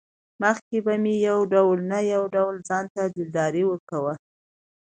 مخکې 0.41 0.77
به 0.85 0.93
مې 1.03 1.15
يو 1.29 1.39
ډول 1.53 1.77
نه 1.91 1.99
يو 2.13 2.23
ډول 2.35 2.55
ځانته 2.69 3.01
دلداري 3.15 3.63
ورکوه. 3.67 4.13